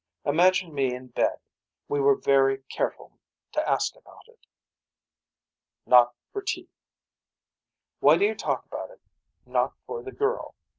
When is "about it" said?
3.95-4.47, 8.65-8.99